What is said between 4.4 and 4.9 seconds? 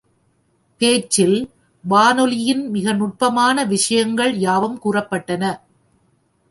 யாவும்